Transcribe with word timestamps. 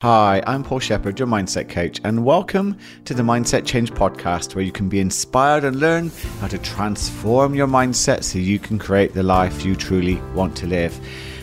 Hi, 0.00 0.40
I'm 0.46 0.62
Paul 0.62 0.78
Sheppard, 0.78 1.18
your 1.18 1.26
mindset 1.26 1.68
coach, 1.68 2.00
and 2.04 2.24
welcome 2.24 2.78
to 3.04 3.14
the 3.14 3.24
Mindset 3.24 3.66
Change 3.66 3.90
podcast, 3.90 4.54
where 4.54 4.64
you 4.64 4.70
can 4.70 4.88
be 4.88 5.00
inspired 5.00 5.64
and 5.64 5.80
learn 5.80 6.12
how 6.38 6.46
to 6.46 6.58
transform 6.58 7.52
your 7.52 7.66
mindset 7.66 8.22
so 8.22 8.38
you 8.38 8.60
can 8.60 8.78
create 8.78 9.12
the 9.12 9.24
life 9.24 9.64
you 9.64 9.74
truly 9.74 10.14
want 10.36 10.56
to 10.58 10.68
live. 10.68 10.96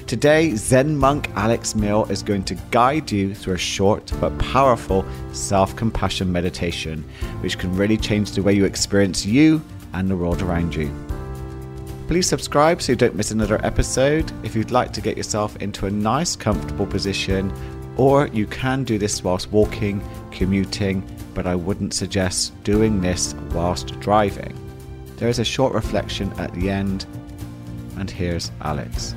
Today, 0.08 0.56
Zen 0.56 0.96
monk 0.96 1.30
Alex 1.36 1.76
Mill 1.76 2.06
is 2.06 2.24
going 2.24 2.46
to 2.46 2.56
guide 2.72 3.12
you 3.12 3.36
through 3.36 3.56
a 3.56 3.58
short 3.58 4.10
but 4.22 4.40
powerful 4.40 5.06
self 5.34 5.76
compassion 5.76 6.32
meditation, 6.32 7.04
which 7.42 7.58
can 7.58 7.76
really 7.76 7.98
change 7.98 8.32
the 8.32 8.42
way 8.42 8.54
you 8.54 8.64
experience 8.64 9.26
you 9.26 9.62
and 9.92 10.10
the 10.10 10.16
world 10.16 10.42
around 10.42 10.74
you. 10.74 10.90
Please 12.08 12.30
subscribe 12.30 12.84
so 12.84 12.92
you 12.92 12.96
don't 12.96 13.16
miss 13.16 13.32
another 13.32 13.60
episode. 13.66 14.32
If 14.46 14.56
you'd 14.56 14.70
like 14.70 14.94
to 14.94 15.02
get 15.02 15.18
yourself 15.18 15.58
into 15.58 15.88
a 15.88 15.92
nice, 15.92 16.36
comfortable 16.36 16.86
position, 16.86 17.52
or 17.98 18.28
you 18.28 18.46
can 18.48 18.84
do 18.84 18.98
this 18.98 19.24
whilst 19.24 19.52
walking, 19.52 20.04
commuting, 20.32 21.04
but 21.34 21.48
I 21.48 21.56
wouldn't 21.56 21.94
suggest 21.94 22.62
doing 22.64 23.02
this 23.02 23.34
whilst 23.54 24.00
driving. 24.00 24.54
There 25.18 25.30
is 25.30 25.40
a 25.40 25.46
short 25.46 25.74
reflection 25.74 26.32
at 26.38 26.54
the 26.54 26.70
end, 26.70 27.06
and 27.98 28.10
here's 28.10 28.52
Alex. 28.62 29.16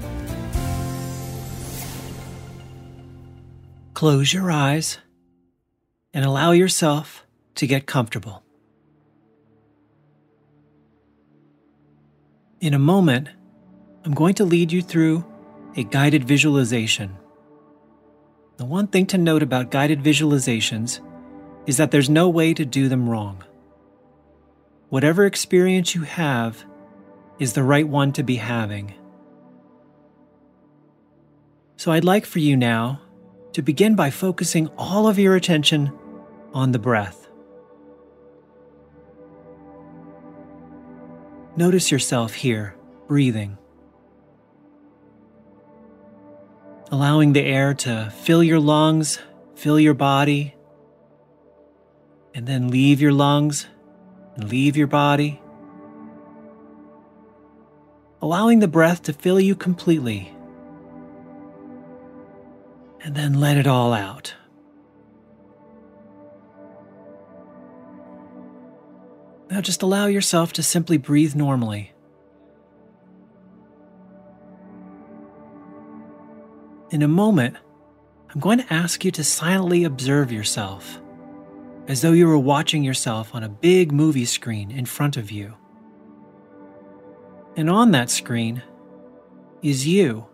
Close 3.95 4.33
your 4.33 4.50
eyes 4.50 4.98
and 6.14 6.24
allow 6.24 6.52
yourself 6.52 7.27
to 7.56 7.66
get 7.66 7.86
comfortable. 7.86 8.45
In 12.60 12.74
a 12.74 12.78
moment, 12.78 13.28
I'm 14.05 14.14
going 14.14 14.34
to 14.34 14.45
lead 14.45 14.72
you 14.72 14.83
through 14.83 15.24
a 15.77 15.84
guided 15.84 16.24
visualization. 16.24 17.16
The 18.59 18.65
one 18.65 18.89
thing 18.89 19.07
to 19.07 19.19
note 19.19 19.45
about 19.45 19.71
guided 19.71 20.03
visualizations 20.03 21.01
is 21.67 21.77
that 21.77 21.93
there's 21.93 22.11
no 22.11 22.29
way 22.29 22.53
to 22.55 22.65
do 22.65 22.89
them 22.89 23.09
wrong. 23.09 23.45
Whatever 24.89 25.27
experience 25.27 25.95
you 25.95 26.03
have 26.03 26.65
is 27.39 27.53
the 27.53 27.62
right 27.62 27.87
one 27.87 28.12
to 28.15 28.25
be 28.25 28.34
having. 28.34 28.95
So 31.77 31.92
I'd 31.92 32.05
like 32.05 32.27
for 32.27 32.41
you 32.41 32.56
now 32.56 33.00
to 33.53 33.62
begin 33.62 33.95
by 33.95 34.11
focusing 34.11 34.67
all 34.77 35.06
of 35.06 35.20
your 35.20 35.37
attention 35.37 35.93
on 36.53 36.72
the 36.72 36.81
breath. 36.81 37.28
Notice 41.56 41.93
yourself 41.93 42.34
here, 42.34 42.75
breathing. 43.06 43.56
Allowing 46.91 47.33
the 47.33 47.42
air 47.42 47.75
to 47.75 48.11
fill 48.22 48.42
your 48.42 48.61
lungs, 48.61 49.19
fill 49.55 49.78
your 49.78 49.94
body, 49.94 50.55
and 52.34 52.47
then 52.47 52.69
leave 52.69 53.00
your 53.00 53.12
lungs 53.12 53.67
and 54.36 54.48
leave 54.48 54.77
your 54.77 54.86
body. 54.86 55.41
Allowing 58.20 58.59
the 58.59 58.69
breath 58.69 59.03
to 59.05 59.12
fill 59.12 59.39
you 59.39 59.55
completely, 59.55 60.34
and 63.03 63.14
then 63.14 63.39
let 63.39 63.56
it 63.56 63.66
all 63.66 63.92
out. 63.92 64.34
Now 69.50 69.61
just 69.61 69.83
allow 69.83 70.06
yourself 70.06 70.53
to 70.55 70.62
simply 70.62 70.98
breathe 70.98 71.34
normally. 71.34 71.92
In 76.91 77.03
a 77.03 77.08
moment, 77.08 77.55
I'm 78.31 78.41
going 78.41 78.58
to 78.58 78.72
ask 78.72 79.05
you 79.05 79.11
to 79.11 79.22
silently 79.22 79.84
observe 79.84 80.33
yourself, 80.33 81.03
as 81.86 82.00
though 82.00 82.12
you 82.12 82.27
were 82.27 82.39
watching 82.39 82.83
yourself 82.83 83.34
on 83.34 83.42
a 83.42 83.48
big 83.48 83.92
movie 83.92 84.25
screen 84.25 84.70
in 84.70 84.86
front 84.86 85.19
of 85.19 85.31
you. 85.31 85.55
And 87.56 87.69
on 87.69 87.91
that 87.91 88.09
screen 88.09 88.62
is 89.60 89.87
you, 89.87 90.26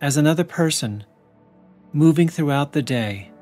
as 0.00 0.16
another 0.16 0.44
person, 0.44 1.04
moving 1.92 2.28
throughout 2.28 2.72
the 2.72 2.82
day. 2.82 3.32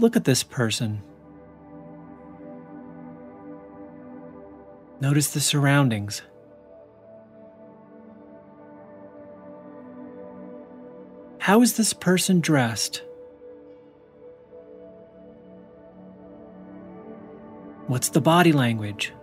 Look 0.00 0.16
at 0.16 0.24
this 0.24 0.42
person. 0.42 1.02
Notice 5.00 5.30
the 5.30 5.40
surroundings. 5.40 6.22
How 11.48 11.62
is 11.62 11.78
this 11.78 11.94
person 11.94 12.40
dressed? 12.40 13.02
What's 17.86 18.10
the 18.10 18.20
body 18.20 18.52
language? 18.52 19.14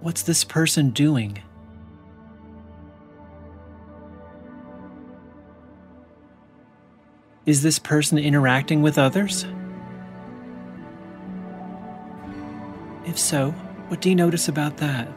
What's 0.00 0.22
this 0.22 0.44
person 0.44 0.90
doing? 0.90 1.42
Is 7.44 7.64
this 7.64 7.80
person 7.80 8.18
interacting 8.18 8.82
with 8.82 8.98
others? 8.98 9.44
If 13.04 13.18
so, 13.18 13.50
what 13.88 14.00
do 14.00 14.08
you 14.08 14.14
notice 14.14 14.46
about 14.46 14.76
that? 14.76 15.08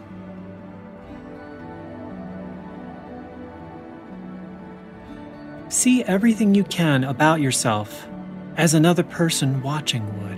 See 5.82 6.04
everything 6.04 6.54
you 6.54 6.64
can 6.64 7.04
about 7.04 7.42
yourself 7.42 8.08
as 8.56 8.76
another 8.76 9.02
person 9.02 9.64
watching 9.64 10.06
would. 10.22 10.38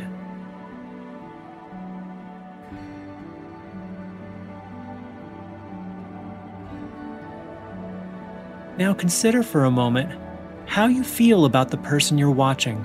Now 8.78 8.94
consider 8.94 9.44
for 9.44 9.66
a 9.66 9.70
moment 9.70 10.18
how 10.66 10.86
you 10.86 11.04
feel 11.04 11.44
about 11.44 11.72
the 11.72 11.78
person 11.78 12.18
you're 12.18 12.32
watching. 12.32 12.78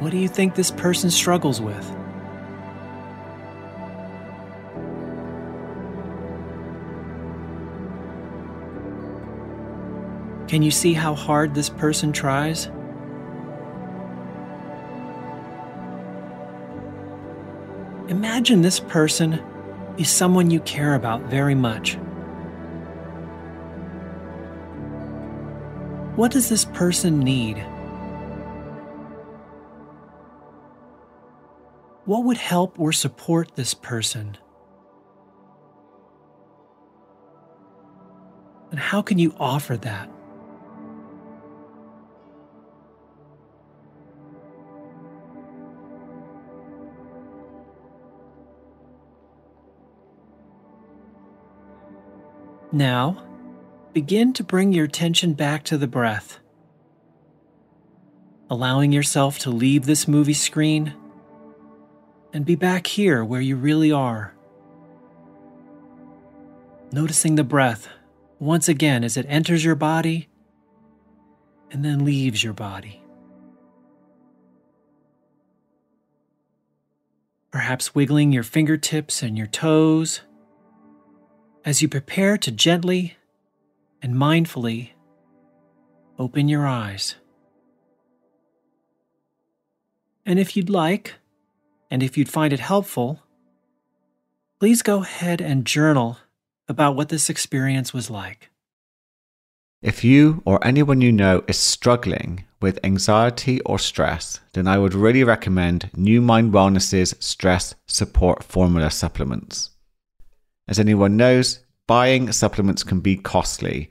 What 0.00 0.10
do 0.10 0.16
you 0.16 0.26
think 0.26 0.56
this 0.56 0.72
person 0.72 1.12
struggles 1.12 1.60
with? 1.60 2.05
Can 10.48 10.62
you 10.62 10.70
see 10.70 10.92
how 10.92 11.14
hard 11.14 11.54
this 11.54 11.68
person 11.68 12.12
tries? 12.12 12.66
Imagine 18.08 18.62
this 18.62 18.78
person 18.78 19.42
is 19.98 20.08
someone 20.08 20.50
you 20.50 20.60
care 20.60 20.94
about 20.94 21.22
very 21.22 21.56
much. 21.56 21.94
What 26.14 26.30
does 26.30 26.48
this 26.48 26.64
person 26.64 27.18
need? 27.18 27.58
What 32.04 32.22
would 32.22 32.36
help 32.36 32.78
or 32.78 32.92
support 32.92 33.56
this 33.56 33.74
person? 33.74 34.38
And 38.70 38.78
how 38.78 39.02
can 39.02 39.18
you 39.18 39.34
offer 39.40 39.76
that? 39.78 40.08
Now, 52.76 53.22
begin 53.94 54.34
to 54.34 54.44
bring 54.44 54.74
your 54.74 54.84
attention 54.84 55.32
back 55.32 55.64
to 55.64 55.78
the 55.78 55.86
breath, 55.86 56.40
allowing 58.50 58.92
yourself 58.92 59.38
to 59.40 59.50
leave 59.50 59.86
this 59.86 60.06
movie 60.06 60.34
screen 60.34 60.92
and 62.34 62.44
be 62.44 62.54
back 62.54 62.86
here 62.86 63.24
where 63.24 63.40
you 63.40 63.56
really 63.56 63.90
are. 63.90 64.34
Noticing 66.92 67.36
the 67.36 67.44
breath 67.44 67.88
once 68.38 68.68
again 68.68 69.04
as 69.04 69.16
it 69.16 69.24
enters 69.26 69.64
your 69.64 69.74
body 69.74 70.28
and 71.70 71.82
then 71.82 72.04
leaves 72.04 72.44
your 72.44 72.52
body. 72.52 73.02
Perhaps 77.50 77.94
wiggling 77.94 78.32
your 78.32 78.42
fingertips 78.42 79.22
and 79.22 79.38
your 79.38 79.46
toes 79.46 80.20
as 81.66 81.82
you 81.82 81.88
prepare 81.88 82.38
to 82.38 82.52
gently 82.52 83.16
and 84.00 84.14
mindfully 84.14 84.90
open 86.16 86.48
your 86.48 86.64
eyes. 86.64 87.16
And 90.24 90.38
if 90.38 90.56
you'd 90.56 90.70
like, 90.70 91.14
And 91.88 92.02
if 92.02 92.18
you'd 92.18 92.28
find 92.28 92.52
it 92.52 92.58
helpful, 92.58 93.22
please 94.58 94.82
go 94.82 95.02
ahead 95.02 95.40
and 95.40 95.64
journal 95.64 96.18
about 96.68 96.96
what 96.96 97.10
this 97.10 97.30
experience 97.30 97.94
was 97.94 98.10
like. 98.10 98.50
If 99.82 100.02
you 100.02 100.42
or 100.44 100.58
anyone 100.66 101.00
you 101.00 101.12
know 101.12 101.44
is 101.46 101.58
struggling 101.58 102.44
with 102.60 102.80
anxiety 102.82 103.60
or 103.60 103.78
stress, 103.78 104.40
then 104.54 104.66
I 104.66 104.78
would 104.78 104.94
really 104.94 105.22
recommend 105.22 105.90
NuMind 105.96 106.50
Wellness's 106.50 107.14
Stress 107.20 107.76
Support 107.86 108.42
Formula 108.42 108.90
supplements. 108.90 109.75
As 110.68 110.78
anyone 110.78 111.16
knows, 111.16 111.60
buying 111.86 112.32
supplements 112.32 112.82
can 112.82 113.00
be 113.00 113.16
costly, 113.16 113.88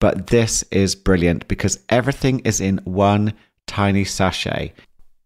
but 0.00 0.28
this 0.28 0.64
is 0.70 0.94
brilliant 0.94 1.46
because 1.48 1.80
everything 1.88 2.40
is 2.40 2.60
in 2.60 2.78
one 2.84 3.34
tiny 3.66 4.04
sachet. 4.04 4.72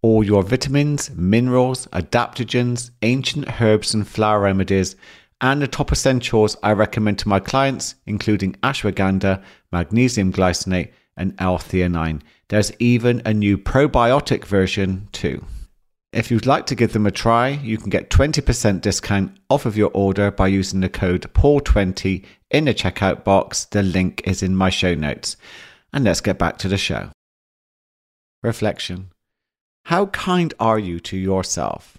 All 0.03 0.25
your 0.25 0.43
vitamins, 0.43 1.11
minerals, 1.11 1.87
adaptogens, 1.89 2.91
ancient 3.03 3.61
herbs 3.61 3.95
and 3.95 4.07
flower 4.07 4.41
remedies, 4.41 4.97
and 5.41 5.63
the 5.63 5.69
top 5.69 5.93
essentials 5.93 6.57
I 6.63 6.73
recommend 6.73 7.19
to 7.21 7.29
my 7.29 7.41
clients, 7.41 7.95
including 8.07 8.55
ashwagandha, 8.63 9.43
magnesium 9.73 10.33
glycinate, 10.33 10.93
and 11.17 11.35
L-theanine. 11.39 12.23
There's 12.49 12.73
even 12.79 13.23
a 13.25 13.35
new 13.35 13.59
probiotic 13.59 14.45
version 14.45 15.09
too. 15.13 15.45
If 16.13 16.31
you'd 16.31 16.45
like 16.45 16.67
to 16.67 16.75
give 16.75 16.93
them 16.93 17.07
a 17.07 17.11
try, 17.11 17.49
you 17.49 17.79
can 17.79 17.89
get 17.89 18.11
20% 18.11 18.83
discount 18.83 19.35
off 19.49 19.65
of 19.65 19.79
your 19.79 19.91
order 19.95 20.31
by 20.31 20.49
using 20.49 20.81
the 20.81 20.91
code 20.91 21.23
PAUL20 21.33 22.23
in 22.51 22.67
the 22.67 22.75
checkout 22.75 23.25
box. 23.25 23.65
The 23.65 23.83
link 23.83 24.21
is 24.27 24.43
in 24.43 24.55
my 24.55 24.69
show 24.69 24.95
notes. 24.95 25.39
And 25.91 26.05
let's 26.05 26.21
get 26.21 26.39
back 26.39 26.59
to 26.59 26.69
the 26.69 26.77
show. 26.77 27.09
Reflection 28.43 29.11
How 29.87 30.07
kind 30.07 30.53
are 30.61 30.79
you 30.79 31.01
to 31.01 31.17
yourself? 31.17 31.97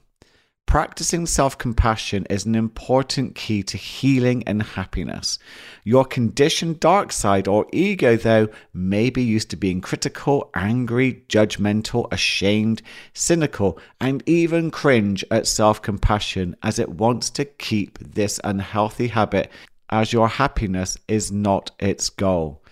Practicing 0.65 1.27
self 1.27 1.57
compassion 1.57 2.25
is 2.31 2.45
an 2.45 2.56
important 2.56 3.36
key 3.36 3.62
to 3.63 3.77
healing 3.77 4.44
and 4.48 4.63
happiness. 4.63 5.38
Your 5.83 6.04
conditioned 6.04 6.80
dark 6.80 7.12
side 7.12 7.48
or 7.48 7.68
ego, 7.71 8.15
though, 8.18 8.48
may 8.74 9.12
be 9.12 9.21
used 9.21 9.51
to 9.51 9.56
being 9.56 9.81
critical, 9.81 10.50
angry, 10.56 11.24
judgmental, 11.30 12.12
ashamed, 12.12 12.81
cynical, 13.13 13.77
and 14.01 14.24
even 14.25 14.71
cringe 14.71 15.24
at 15.30 15.45
self 15.45 15.81
compassion 15.81 16.56
as 16.63 16.80
it 16.80 16.89
wants 16.89 17.30
to 17.31 17.45
keep 17.45 18.00
this 18.00 18.39
unhealthy 18.44 19.10
habit 19.10 19.51
as 19.89 20.12
your 20.12 20.27
happiness 20.27 20.98
is 21.07 21.31
not 21.31 21.69
its 21.77 22.10
goal. 22.10 22.63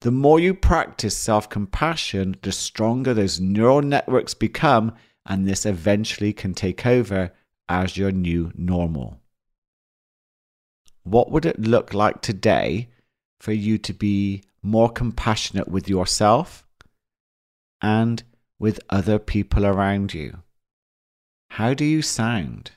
The 0.00 0.10
more 0.10 0.40
you 0.40 0.54
practice 0.54 1.16
self 1.16 1.50
compassion, 1.50 2.36
the 2.42 2.50
stronger 2.50 3.12
those 3.12 3.40
neural 3.40 3.82
networks 3.82 4.32
become, 4.32 4.94
and 5.26 5.46
this 5.46 5.64
eventually 5.64 6.32
can 6.32 6.54
take 6.54 6.86
over 6.86 7.32
as 7.68 7.96
your 7.96 8.10
new 8.10 8.52
normal. 8.54 9.20
What 11.04 11.30
would 11.30 11.46
it 11.46 11.58
look 11.58 11.94
like 11.94 12.20
today 12.20 12.88
for 13.40 13.52
you 13.52 13.78
to 13.78 13.92
be 13.92 14.42
more 14.62 14.90
compassionate 14.90 15.68
with 15.68 15.88
yourself 15.88 16.66
and 17.80 18.22
with 18.58 18.80
other 18.90 19.18
people 19.18 19.66
around 19.66 20.14
you? 20.14 20.38
How 21.50 21.74
do 21.74 21.84
you 21.84 22.02
sound? 22.02 22.72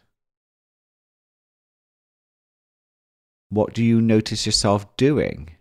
What 3.50 3.74
do 3.74 3.84
you 3.84 4.02
notice 4.02 4.46
yourself 4.46 4.98
doing? 4.98 5.52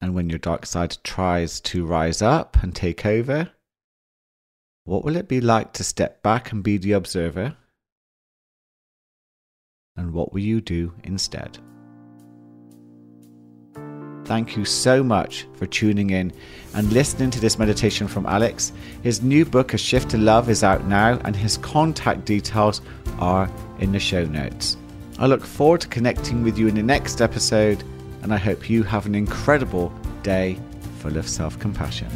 And 0.00 0.14
when 0.14 0.28
your 0.28 0.38
dark 0.38 0.66
side 0.66 0.96
tries 1.04 1.60
to 1.60 1.86
rise 1.86 2.20
up 2.20 2.62
and 2.62 2.74
take 2.74 3.06
over, 3.06 3.50
what 4.88 5.04
will 5.04 5.16
it 5.16 5.28
be 5.28 5.42
like 5.42 5.74
to 5.74 5.84
step 5.84 6.22
back 6.22 6.50
and 6.50 6.62
be 6.62 6.78
the 6.78 6.92
observer? 6.92 7.54
And 9.98 10.14
what 10.14 10.32
will 10.32 10.40
you 10.40 10.62
do 10.62 10.94
instead? 11.04 11.58
Thank 14.24 14.56
you 14.56 14.64
so 14.64 15.02
much 15.02 15.46
for 15.56 15.66
tuning 15.66 16.08
in 16.10 16.32
and 16.74 16.90
listening 16.90 17.30
to 17.32 17.40
this 17.40 17.58
meditation 17.58 18.08
from 18.08 18.24
Alex. 18.24 18.72
His 19.02 19.22
new 19.22 19.44
book, 19.44 19.74
A 19.74 19.78
Shift 19.78 20.10
to 20.10 20.18
Love, 20.18 20.48
is 20.48 20.64
out 20.64 20.86
now, 20.86 21.20
and 21.24 21.36
his 21.36 21.58
contact 21.58 22.24
details 22.24 22.80
are 23.18 23.50
in 23.80 23.92
the 23.92 24.00
show 24.00 24.24
notes. 24.24 24.78
I 25.18 25.26
look 25.26 25.44
forward 25.44 25.82
to 25.82 25.88
connecting 25.88 26.42
with 26.42 26.58
you 26.58 26.66
in 26.66 26.74
the 26.74 26.82
next 26.82 27.20
episode, 27.20 27.84
and 28.22 28.32
I 28.32 28.38
hope 28.38 28.70
you 28.70 28.84
have 28.84 29.04
an 29.04 29.14
incredible 29.14 29.92
day 30.22 30.58
full 31.00 31.18
of 31.18 31.28
self 31.28 31.58
compassion. 31.58 32.08